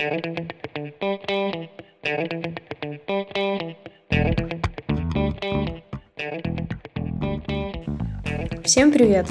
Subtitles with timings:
[0.00, 0.48] Всем
[8.92, 9.26] привет!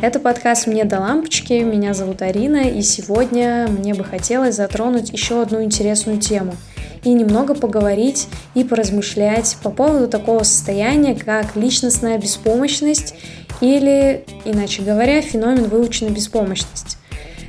[0.00, 5.42] Это подкаст «Мне до лампочки», меня зовут Арина, и сегодня мне бы хотелось затронуть еще
[5.42, 6.54] одну интересную тему
[7.02, 13.14] и немного поговорить и поразмышлять по поводу такого состояния, как личностная беспомощность
[13.60, 16.96] или, иначе говоря, феномен выученной беспомощности.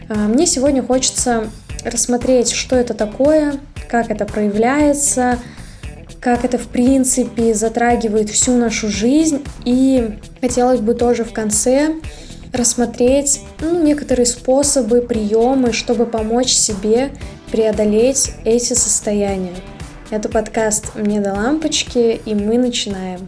[0.10, 1.50] А, мне сегодня хочется
[1.86, 3.56] рассмотреть, что это такое,
[3.88, 5.40] как это проявляется,
[6.20, 9.44] как это в принципе затрагивает всю нашу жизнь.
[9.64, 11.96] И хотелось бы тоже в конце
[12.52, 17.12] рассмотреть ну, некоторые способы, приемы, чтобы помочь себе
[17.52, 19.56] преодолеть эти состояния.
[20.10, 23.28] Это подкаст «Мне до лампочки», и мы начинаем.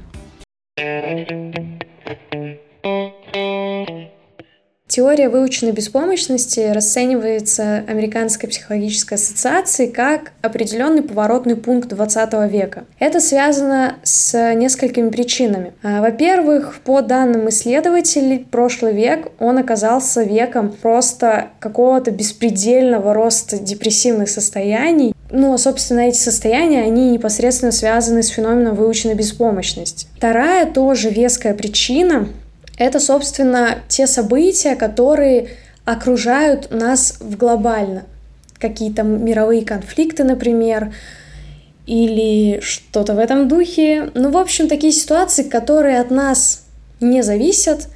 [4.98, 12.85] Теория выученной беспомощности расценивается Американской психологической ассоциацией как определенный поворотный пункт 20 века.
[12.98, 15.74] Это связано с несколькими причинами.
[15.84, 24.30] А, во-первых, по данным исследователей, прошлый век, он оказался веком просто какого-то беспредельного роста депрессивных
[24.30, 30.08] состояний, ну, а, собственно, эти состояния, они непосредственно связаны с феноменом выученной беспомощности.
[30.16, 32.30] Вторая тоже веская причина
[32.78, 35.50] это, собственно, те события, которые
[35.86, 38.04] окружают нас в глобально.
[38.60, 40.94] Какие-то мировые конфликты, например,
[41.86, 44.12] или что-то в этом духе.
[44.14, 46.66] Ну, в общем, такие ситуации, которые от нас
[47.00, 47.88] не зависят,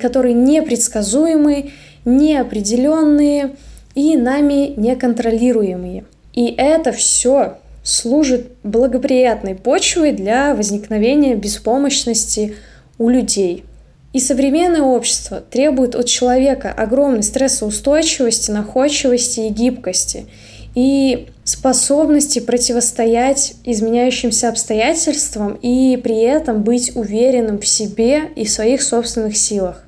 [0.00, 1.70] которые непредсказуемые,
[2.04, 3.56] неопределенные
[3.94, 6.04] и нами неконтролируемые.
[6.34, 12.56] И это все служит благоприятной почвой для возникновения беспомощности
[12.98, 13.64] у людей.
[14.12, 20.26] И современное общество требует от человека огромной стрессоустойчивости, находчивости и гибкости
[20.74, 28.82] и способности противостоять изменяющимся обстоятельствам и при этом быть уверенным в себе и в своих
[28.82, 29.84] собственных силах.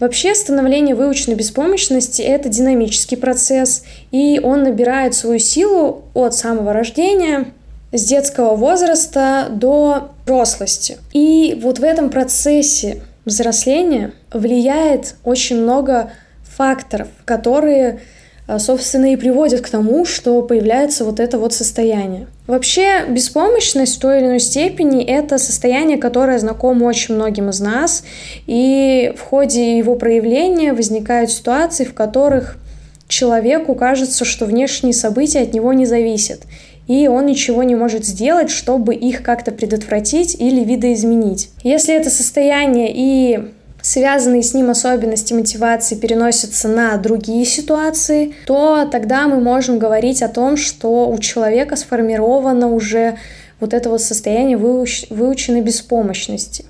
[0.00, 7.52] Вообще становление выученной беспомощности– это динамический процесс, и он набирает свою силу от самого рождения
[7.92, 10.98] с детского возраста до взрослости.
[11.12, 16.10] И вот в этом процессе взросления влияет очень много
[16.42, 18.00] факторов, которые
[18.48, 22.26] а, собственно, и приводят к тому, что появляется вот это вот состояние.
[22.48, 28.04] Вообще, беспомощность в той или иной степени– это состояние, которое знакомо очень многим из нас,
[28.48, 32.56] и в ходе его проявления возникают ситуации, в которых
[33.06, 36.40] человеку кажется, что внешние события от него не зависят,
[36.86, 41.50] и он ничего не может сделать, чтобы их как-то предотвратить или видоизменить.
[41.62, 49.26] Если это состояние и связанные с ним особенности мотивации переносятся на другие ситуации, то тогда
[49.26, 53.18] мы можем говорить о том, что у человека сформировано уже
[53.60, 55.06] вот это вот состояние выуч...
[55.10, 56.64] выученной беспомощности.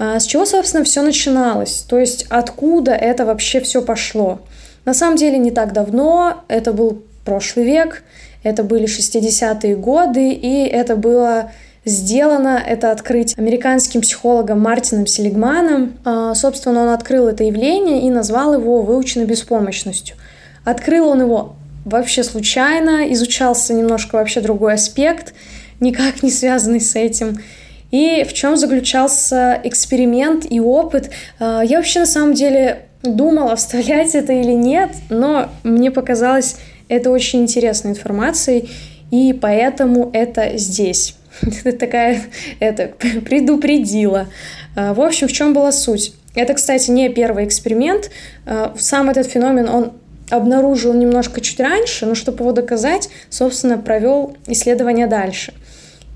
[0.00, 1.84] А с чего, собственно, все начиналось?
[1.88, 4.40] То есть откуда это вообще все пошло?
[4.88, 8.04] На самом деле не так давно, это был прошлый век,
[8.42, 11.52] это были 60-е годы, и это было
[11.84, 15.98] сделано это открыть американским психологом Мартином Селигманом.
[16.06, 20.16] А, собственно, он открыл это явление и назвал его выученной беспомощностью.
[20.64, 25.34] Открыл он его вообще случайно, изучался немножко вообще другой аспект,
[25.80, 27.42] никак не связанный с этим.
[27.90, 31.10] И в чем заключался эксперимент и опыт?
[31.38, 36.56] А, я вообще на самом деле думала, вставлять это или нет, но мне показалось
[36.88, 38.70] это очень интересной информацией,
[39.10, 41.16] и поэтому это здесь.
[41.78, 42.22] Такая,
[42.60, 42.92] это,
[43.24, 44.28] предупредила.
[44.74, 46.14] А, в общем, в чем была суть?
[46.34, 48.10] Это, кстати, не первый эксперимент.
[48.46, 49.92] А, сам этот феномен, он
[50.30, 55.54] обнаружил немножко чуть раньше, но чтобы его доказать, собственно, провел исследование дальше.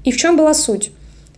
[0.04, 0.90] И в чем была суть?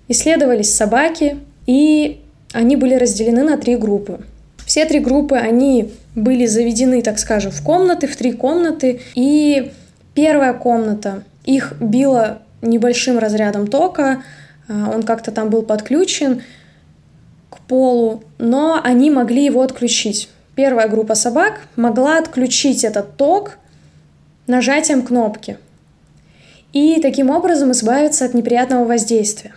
[0.09, 2.21] Исследовались собаки, и
[2.53, 4.21] они были разделены на три группы.
[4.67, 9.01] Все три группы, они были заведены, так скажем, в комнаты, в три комнаты.
[9.15, 9.73] И
[10.15, 14.23] первая комната, их била небольшим разрядом тока,
[14.69, 16.43] а, он как-то там был подключен
[17.51, 20.29] к полу, но они могли его отключить.
[20.55, 23.59] Первая группа собак могла отключить этот ток
[24.47, 25.59] нажатием кнопки
[26.73, 29.55] и таким образом избавиться от неприятного воздействия.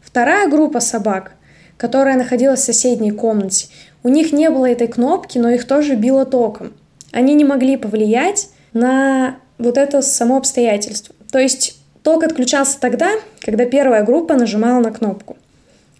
[0.00, 1.32] Вторая группа собак,
[1.76, 3.68] которая находилась в соседней комнате,
[4.06, 6.72] у них не было этой кнопки, но их тоже било током.
[7.10, 11.12] Они не могли повлиять на вот это само обстоятельство.
[11.32, 13.10] То есть ток отключался тогда,
[13.40, 15.36] когда первая группа нажимала на кнопку.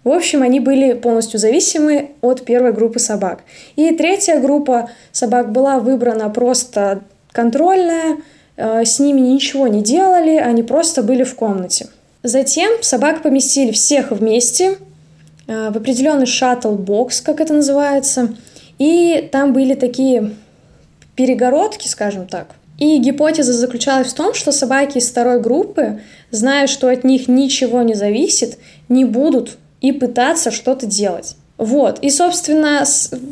[0.05, 3.41] В общем, они были полностью зависимы от первой группы собак.
[3.75, 7.01] И третья группа собак была выбрана просто
[7.33, 8.19] контрольная,
[8.55, 11.87] э, с ними ничего не делали, они просто были в комнате.
[12.23, 14.77] Затем собак поместили всех вместе
[15.47, 18.35] в определенный шаттл-бокс, как это называется,
[18.77, 20.33] и там были такие
[21.15, 22.49] перегородки, скажем так.
[22.77, 27.81] И гипотеза заключалась в том, что собаки из второй группы, зная, что от них ничего
[27.81, 31.35] не зависит, не будут и пытаться что-то делать.
[31.57, 31.99] Вот.
[32.03, 32.83] И, собственно,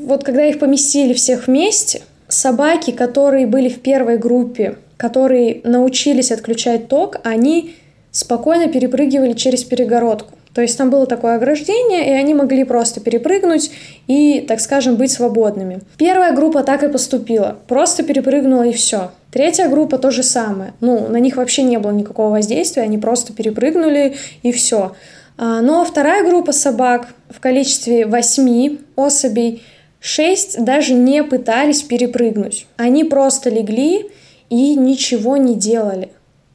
[0.05, 6.87] вот когда их поместили всех вместе, собаки, которые были в первой группе, которые научились отключать
[6.87, 7.75] ток, они
[8.11, 10.33] спокойно перепрыгивали через перегородку.
[10.55, 13.71] То есть там было такое ограждение, и они могли просто перепрыгнуть
[14.07, 15.81] и, так скажем, быть свободными.
[15.97, 17.57] Первая группа так и поступила.
[17.67, 19.11] Просто перепрыгнула и все.
[19.33, 20.73] Третья группа то же самое.
[20.79, 24.93] Ну, на них вообще не было никакого воздействия, они просто перепрыгнули и все.
[25.37, 29.61] А, Но ну, а вторая группа собак в количестве восьми особей,
[29.99, 32.65] шесть даже не пытались перепрыгнуть.
[32.77, 34.09] Они просто легли
[34.49, 36.11] и ничего не делали.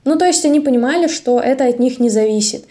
[0.07, 2.65] Ну, то есть они понимали, что это от них не зависит.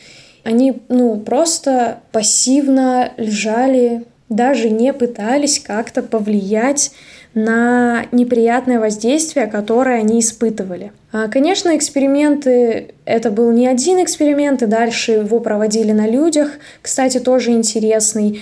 [0.50, 6.92] Они, ну, просто пассивно лежали, даже не пытались как-то повлиять
[7.36, 10.92] на неприятное воздействие, которое они испытывали.
[11.12, 17.20] А, конечно, эксперименты, это был не один эксперимент, и дальше его проводили на людях, кстати,
[17.20, 18.42] тоже интересный.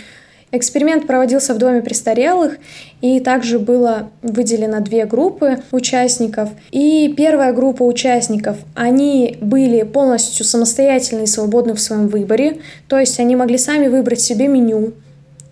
[0.52, 2.58] Эксперимент проводился в доме престарелых,
[3.02, 6.50] и также было выделено две группы участников.
[6.72, 13.20] И первая группа участников, они были полностью самостоятельны и свободны в своем выборе, то есть
[13.20, 14.94] они могли сами выбрать себе меню,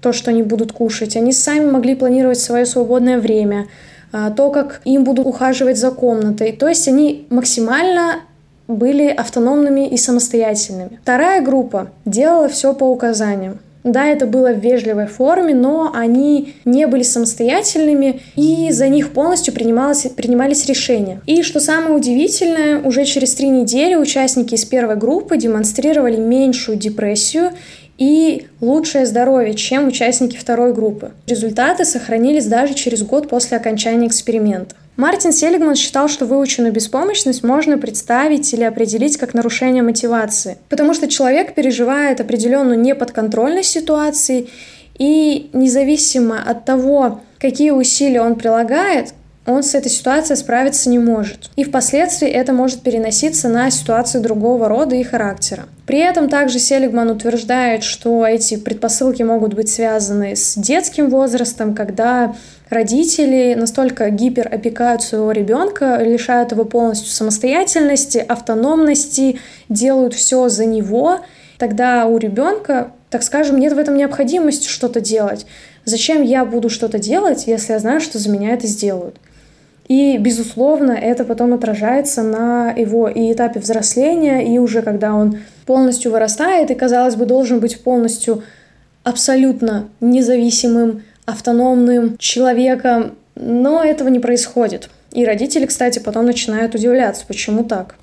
[0.01, 1.17] то, что они будут кушать.
[1.17, 3.67] Они сами могли планировать свое свободное время,
[4.13, 6.51] а, то, как им будут ухаживать за комнатой.
[6.51, 8.21] То есть они максимально
[8.67, 10.99] были автономными и самостоятельными.
[11.01, 13.59] Вторая группа делала все по указаниям.
[13.85, 19.53] Да, это было в вежливой форме, но они не были самостоятельными, и за них полностью
[19.53, 21.21] принималось, принимались решения.
[21.27, 27.51] И что самое удивительное, уже через три недели участники из первой группы демонстрировали меньшую депрессию
[27.99, 31.11] и лучшее здоровье, чем участники второй группы.
[31.27, 34.75] Результаты сохранились даже через год после окончания эксперимента.
[34.97, 41.07] Мартин Селигман считал, что выученную беспомощность можно представить или определить как нарушение мотивации, потому что
[41.07, 44.47] человек переживает определенную неподконтрольность ситуации,
[44.97, 49.13] и независимо от того, какие усилия он прилагает,
[49.45, 51.51] он с этой ситуацией справиться не может.
[51.55, 55.65] И впоследствии это может переноситься на ситуации другого рода и характера.
[55.85, 62.33] При этом также Селигман утверждает, что эти предпосылки могут быть связаны с детским возрастом, когда
[62.75, 69.39] родители настолько гиперопекают своего ребенка, лишают его полностью самостоятельности, автономности,
[69.69, 71.21] делают все за него,
[71.57, 75.47] тогда у ребенка, так скажем, нет в этом необходимости что-то делать.
[75.85, 79.15] Зачем я буду что-то делать, если я знаю, что за меня это сделают?
[79.87, 86.11] И, безусловно, это потом отражается на его и этапе взросления, и уже когда он полностью
[86.11, 88.43] вырастает и, казалось бы, должен быть полностью
[89.03, 94.89] абсолютно независимым, автономным человеком, но этого не происходит.
[95.11, 97.95] И родители, кстати, потом начинают удивляться, почему так.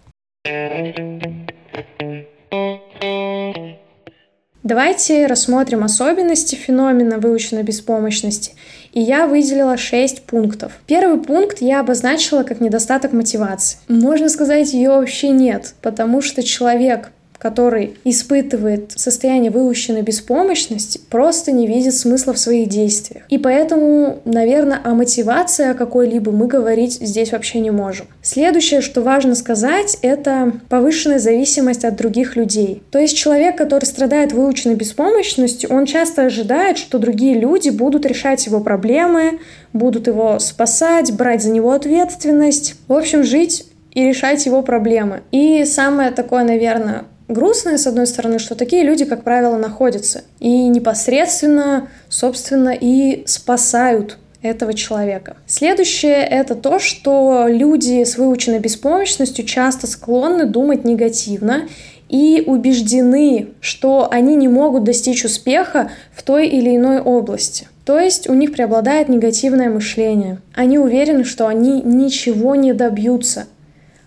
[4.62, 8.54] Давайте рассмотрим особенности феномена выученной беспомощности
[8.92, 10.72] и я выделила 6 пунктов.
[10.86, 13.78] Первый пункт я обозначила как недостаток мотивации.
[13.88, 17.10] Можно сказать, ее вообще нет, потому что человек
[17.42, 23.24] который испытывает состояние выученной беспомощности, просто не видит смысла в своих действиях.
[23.28, 28.06] И поэтому, наверное, о мотивации какой-либо мы говорить здесь вообще не можем.
[28.22, 32.80] Следующее, что важно сказать, это повышенная зависимость от других людей.
[32.92, 38.46] То есть человек, который страдает выученной беспомощностью, он часто ожидает, что другие люди будут решать
[38.46, 39.40] его проблемы,
[39.72, 42.76] будут его спасать, брать за него ответственность.
[42.86, 45.22] В общем, жить и решать его проблемы.
[45.32, 50.68] И самое такое, наверное, грустное, с одной стороны, что такие люди, как правило, находятся и
[50.68, 55.36] непосредственно, собственно, и спасают этого человека.
[55.46, 61.68] Следующее— это то, что люди с выученной беспомощностью часто склонны думать негативно
[62.08, 67.68] и убеждены, что они не могут достичь успеха в той или иной области.
[67.84, 70.38] То есть у них преобладает негативное мышление.
[70.54, 73.46] Они уверены, что они ничего не добьются,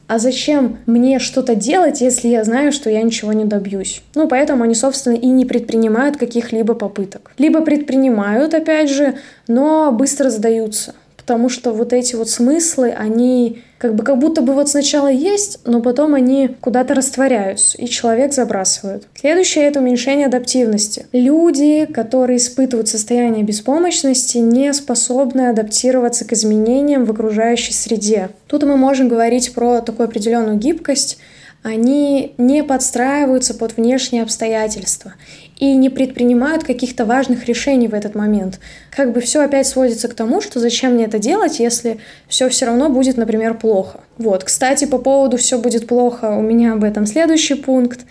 [0.08, 4.02] а зачем мне что-то делать, если я знаю, что я ничего не добьюсь?
[4.14, 7.32] Ну, поэтому они, собственно, и не предпринимают каких-либо попыток.
[7.38, 9.16] Либо предпринимают, опять же,
[9.48, 10.94] но быстро сдаются,
[11.26, 15.60] потому что вот эти вот смыслы, они как бы как будто бы вот сначала есть,
[15.66, 19.08] но потом они куда-то растворяются, и человек забрасывает.
[19.20, 21.08] Следующее— это уменьшение адаптивности.
[21.14, 28.30] Люди, которые испытывают состояние беспомощности, не способны адаптироваться к изменениям в окружающей среде.
[28.46, 31.18] Тут мы можем говорить про такую определенную гибкость,
[31.64, 35.16] они не подстраиваются под внешние обстоятельства
[35.58, 38.60] и не предпринимают каких-то важных решений в этот момент.
[38.92, 41.98] Как бы все опять сводится к тому, что зачем мне это делать, если
[42.28, 44.02] все все равно будет, например, плохо.
[44.18, 48.02] Вот, кстати, по поводу все будет плохо, у меня об этом следующий пункт.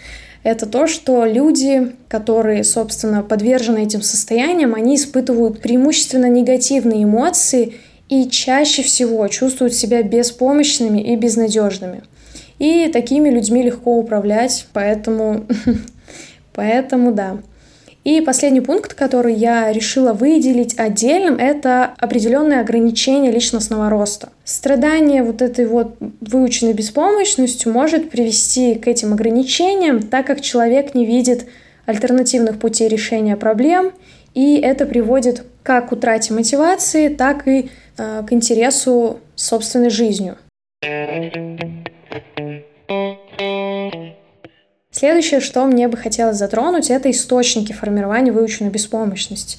[0.43, 7.75] Это то, что люди, которые, собственно, подвержены этим состояниям, они испытывают преимущественно негативные эмоции
[8.09, 12.03] и чаще всего чувствуют себя беспомощными и безнадежными.
[12.59, 15.47] И такими людьми легко управлять, поэтому
[16.55, 17.39] Поэтому да.
[18.05, 24.29] И последний пункт, который я решила выделить отдельным, это определенные ограничения личностного роста.
[24.45, 31.07] Страдание вот этой вот выученной беспомощностью может привести к этим ограничениям, так как человек не
[31.07, 31.47] видит
[31.87, 33.93] альтернативных путей решения проблем,
[34.35, 40.37] и это приводит как к утрате мотивации, так и э, к интересу собственной жизнью.
[44.95, 49.59] Следующее, что мне бы хотелось затронуть, это источники формирования выученной беспомощности.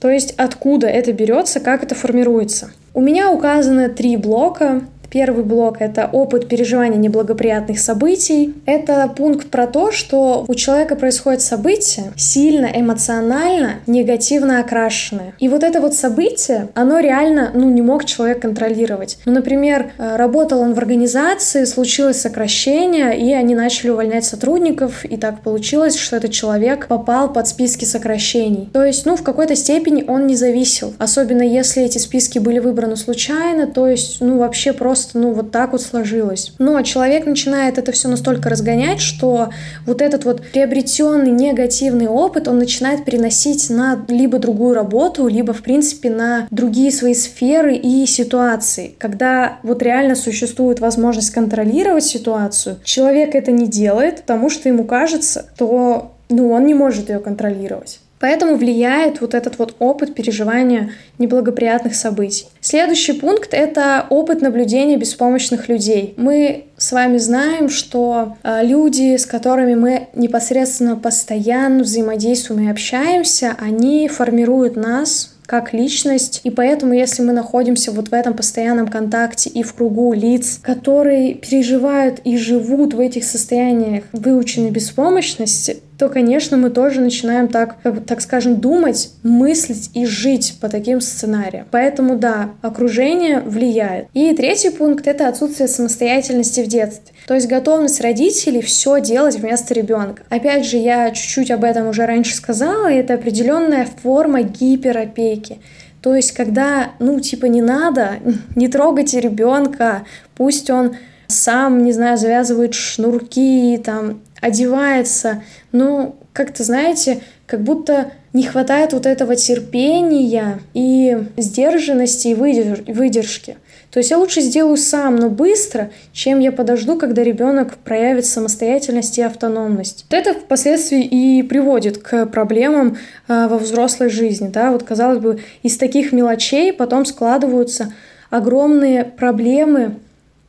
[0.00, 2.70] То есть откуда это берется, как это формируется.
[2.94, 8.54] У меня указаны три блока Первый блок— это опыт переживания неблагоприятных событий.
[8.64, 15.34] Это пункт про то, что у человека происходит событие сильно эмоционально негативно окрашенное.
[15.38, 19.18] И вот это вот событие, оно реально, ну, не мог человек контролировать.
[19.24, 25.16] Ну, например, э, работал он в организации, случилось сокращение, и они начали увольнять сотрудников, и
[25.16, 28.70] так получилось, что этот человек попал под списки сокращений.
[28.72, 30.94] То есть, ну, в какой-то степени он не зависел.
[30.98, 35.50] Особенно если эти списки были выбраны случайно, то есть, ну, вообще просто просто, ну, вот
[35.50, 36.52] так вот сложилось.
[36.58, 39.48] Но человек начинает это все настолько разгонять, что
[39.86, 45.62] вот этот вот приобретенный негативный опыт, он начинает переносить на либо другую работу, либо, в
[45.62, 48.94] принципе, на другие свои сферы и ситуации.
[48.98, 55.46] Когда вот реально существует возможность контролировать ситуацию, человек это не делает, потому что ему кажется,
[55.56, 58.00] то ну, он не может ее контролировать.
[58.20, 62.46] Поэтому влияет вот этот вот опыт переживания неблагоприятных событий.
[62.60, 66.12] Следующий пункт— это опыт наблюдения беспомощных людей.
[66.18, 73.56] Мы с вами знаем, что э, люди, с которыми мы непосредственно постоянно взаимодействуем и общаемся,
[73.58, 76.42] они формируют нас как личность.
[76.44, 81.34] И поэтому, если мы находимся вот в этом постоянном контакте и в кругу лиц, которые
[81.34, 87.76] переживают и живут в этих состояниях выученной беспомощности, то, конечно, мы тоже начинаем так,
[88.06, 91.66] так скажем, думать, мыслить и жить по таким сценариям.
[91.70, 94.08] Поэтому, да, окружение влияет.
[94.14, 97.12] И третий пункт— это отсутствие самостоятельности в детстве.
[97.26, 100.22] То есть готовность родителей все делать вместо ребенка.
[100.30, 105.58] Опять же, я чуть-чуть об этом уже раньше сказала, это определенная форма гиперопеки.
[106.00, 108.12] То есть, когда, ну, типа, не надо,
[108.56, 110.04] не трогайте ребенка,
[110.34, 110.96] пусть он
[111.30, 115.42] сам, не знаю, завязывает шнурки, там, одевается.
[115.72, 123.56] Ну, как-то, знаете, как будто не хватает вот этого терпения и сдержанности и выдержки.
[123.90, 129.18] То есть я лучше сделаю сам, но быстро, чем я подожду, когда ребенок проявит самостоятельность
[129.18, 130.06] и автономность.
[130.08, 134.48] Вот это впоследствии и приводит к проблемам э, во взрослой жизни.
[134.48, 134.70] Да?
[134.70, 137.92] Вот, казалось бы, из таких мелочей потом складываются
[138.30, 139.96] огромные проблемы,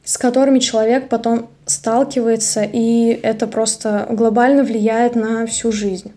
[0.04, 6.14] с которыми человек потом сталкивается, и это просто глобально влияет на всю жизнь.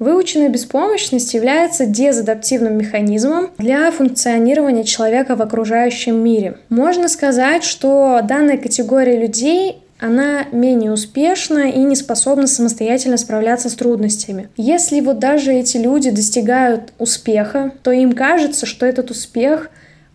[0.00, 6.58] Выученная беспомощность является дезадаптивным механизмом для функционирования человека в окружающем мире.
[6.68, 13.74] Можно сказать, что данная категория людей она менее успешна и не способна самостоятельно справляться с
[13.74, 14.50] трудностями.
[14.58, 19.70] Если вот даже эти люди достигают успеха, то им кажется, что этот успех,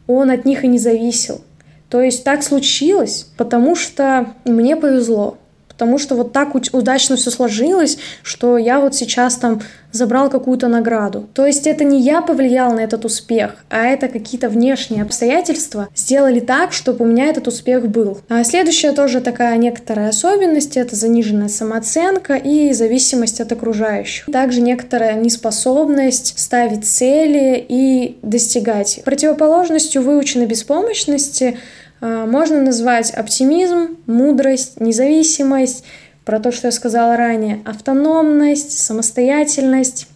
[0.06, 1.42] он от них и не зависел.
[1.90, 5.40] То есть так случилось, потому что мне повезло,
[5.80, 9.62] потому что вот так удачно все сложилось, что я вот сейчас там
[9.94, 11.30] забрал какую-то награду.
[11.34, 16.42] То есть это не я повлиял на этот успех, а это какие-то внешние обстоятельства сделали
[16.42, 18.20] так, чтобы у меня этот успех был.
[18.28, 24.26] А следующая тоже такая некоторая особенность— это заниженная самооценка и зависимость от окружающих.
[24.26, 29.00] Также некоторая неспособность ставить цели и достигать.
[29.06, 31.58] Противоположностью выученной беспомощности
[32.02, 35.86] Э, можно назвать оптимизм, мудрость, независимость,
[36.26, 40.08] про то, что я сказала ранее, автономность, самостоятельность.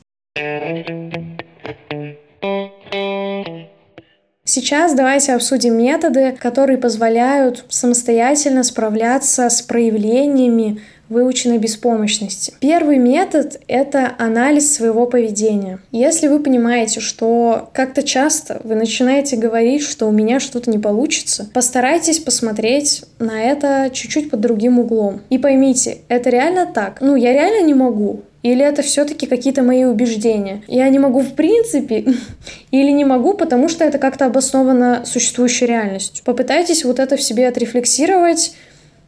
[4.46, 10.82] Сейчас давайте обсудим методы, которые позволяют самостоятельно справляться с проявлениями
[11.14, 12.54] выученной беспомощности.
[12.60, 15.80] Первый метод— это анализ своего поведения.
[15.92, 21.50] Если вы понимаете, что как-то часто вы начинаете говорить, что у меня что-то не получится,
[21.54, 25.22] постарайтесь посмотреть на это чуть-чуть под другим углом.
[25.30, 27.00] И поймите, это реально так.
[27.00, 28.24] Ну, я реально не могу.
[28.44, 30.64] Или это все-таки какие-то мои убеждения?
[30.68, 32.06] Я не могу в принципе,
[32.72, 36.24] или не могу, потому что это как-то обосновано существующей реальностью.
[36.26, 38.54] Попытайтесь вот это в себе отрефлексировать,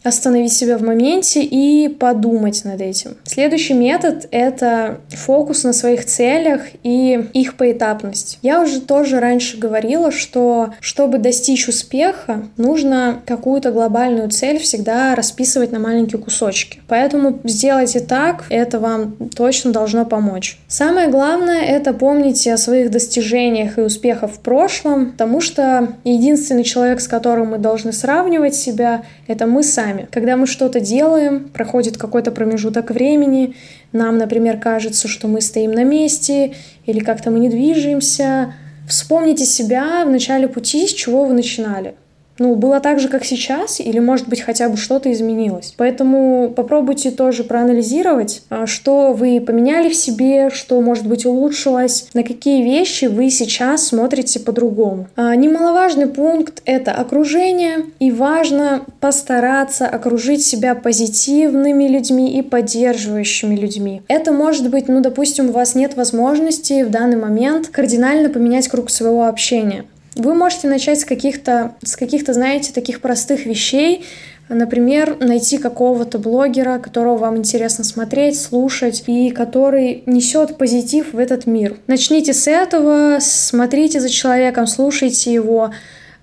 [0.06, 3.18] остановить себя в моменте и подумать над этим.
[3.24, 8.40] Следующий метод— это фокус на своих целях и их поэтапность.
[8.42, 15.72] Я уже тоже раньше говорила, что чтобы достичь успеха, нужно какую-то глобальную цель всегда расписывать
[15.72, 16.82] на маленькие кусочки.
[16.88, 20.60] Поэтому сделайте так, это вам точно должно помочь.
[20.68, 27.02] Самое главное— это помните о своих достижениях и успехах в прошлом, потому что единственный человек,
[27.02, 29.95] с которым мы должны сравнивать себя, это мы сами.
[30.12, 33.56] Когда мы что-то делаем, проходит какой-то промежуток времени,
[33.92, 36.54] нам, например, кажется, что мы стоим на месте
[36.86, 38.54] или как-то мы не движемся.
[38.88, 41.96] Вспомните себя в начале пути, с чего вы начинали
[42.38, 45.74] ну, было так же, как сейчас, или, может быть, хотя бы что-то изменилось.
[45.78, 52.24] Поэтому попробуйте тоже проанализировать, а, что вы поменяли в себе, что, может быть, улучшилось, на
[52.24, 55.08] какие вещи вы сейчас смотрите по-другому.
[55.16, 64.02] А, немаловажный пункт— это окружение, и важно постараться окружить себя позитивными людьми и поддерживающими людьми.
[64.08, 68.90] Это может быть, ну, допустим, у вас нет возможности в данный момент кардинально поменять круг
[68.90, 69.86] своего общения.
[70.16, 74.06] Вы можете начать с каких-то, с каких-то, знаете, таких простых вещей,
[74.48, 81.48] Например, найти какого-то блогера, которого вам интересно смотреть, слушать, и который несет позитив в этот
[81.48, 81.78] мир.
[81.88, 85.72] Начните с этого, смотрите за человеком, слушайте его.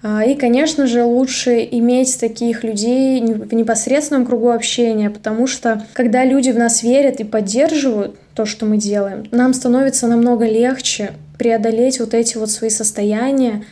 [0.05, 6.25] А, и, конечно же, лучше иметь таких людей в непосредственном кругу общения, потому что когда
[6.25, 11.99] люди в нас верят и поддерживают то, что мы делаем, нам становится намного легче преодолеть
[11.99, 13.65] вот эти вот свои состояния,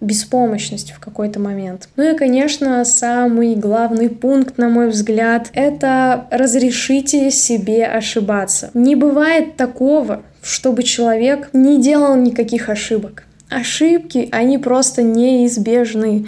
[0.00, 1.88] беспомощность в какой-то момент.
[1.96, 8.70] Ну и, конечно, самый главный пункт, на мой взгляд, это разрешите себе ошибаться.
[8.74, 13.24] Не бывает такого, чтобы человек не делал никаких ошибок.
[13.50, 16.26] Ошибки, они просто неизбежны.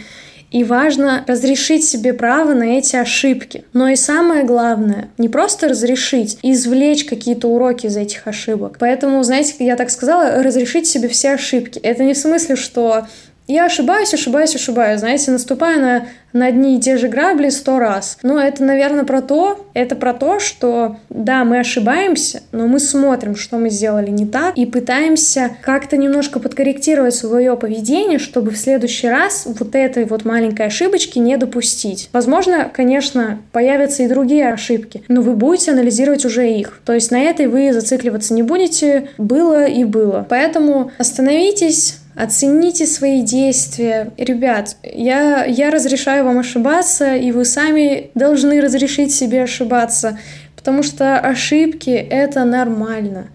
[0.50, 3.64] И важно разрешить себе право на эти ошибки.
[3.72, 8.76] Но и самое главное, не просто разрешить, извлечь какие-то уроки из этих ошибок.
[8.78, 11.78] Поэтому, знаете, я так сказала, разрешить себе все ошибки.
[11.78, 13.06] Это не в смысле, что
[13.46, 18.18] я ошибаюсь, ошибаюсь, ошибаюсь, знаете, наступаю на, на одни и те же грабли сто раз.
[18.22, 23.36] Но это, наверное, про то, это про то, что, да, мы ошибаемся, но мы смотрим,
[23.36, 29.08] что мы сделали не так, и пытаемся как-то немножко подкорректировать свое поведение, чтобы в следующий
[29.08, 32.10] раз вот этой вот маленькой ошибочки не допустить.
[32.12, 36.80] Возможно, конечно, появятся и другие ошибки, но вы будете анализировать уже их.
[36.84, 40.26] То есть на этой вы зацикливаться не будете, было и было.
[40.28, 44.12] Поэтому остановитесь, Оцените свои действия.
[44.18, 50.18] Ребят, я, я разрешаю вам ошибаться, и вы сами должны разрешить себе ошибаться,
[50.54, 53.28] потому что ошибки— это нормально.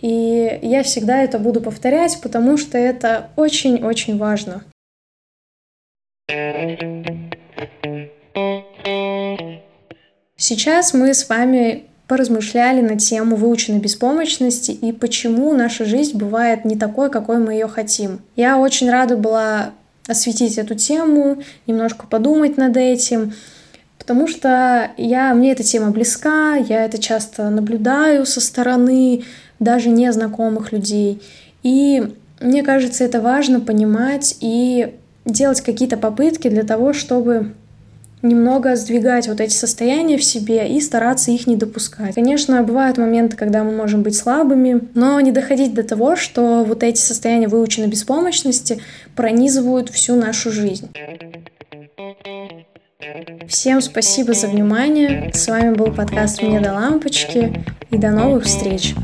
[0.00, 4.64] И я всегда это буду повторять, потому что это очень-очень важно.
[10.36, 16.76] Сейчас мы с вами поразмышляли на тему выученной беспомощности и почему наша жизнь бывает не
[16.76, 18.20] такой, какой мы ее хотим.
[18.36, 19.70] Я очень рада была
[20.06, 23.32] осветить эту тему, немножко подумать над этим,
[23.98, 29.24] потому что я, мне эта тема близка, я это часто наблюдаю со стороны
[29.58, 31.22] даже незнакомых людей.
[31.62, 37.54] И мне кажется, это важно понимать и делать какие-то попытки для того, чтобы
[38.24, 42.14] немного сдвигать вот эти состояния в себе и стараться их не допускать.
[42.14, 46.82] Конечно, бывают моменты, когда мы можем быть слабыми, но не доходить до того, что вот
[46.82, 48.80] эти состояния выученной беспомощности
[49.14, 50.90] пронизывают всю нашу жизнь.
[53.46, 55.30] Всем спасибо за внимание.
[55.32, 58.94] С вами был подкаст «Мне до лампочки» и до новых встреч.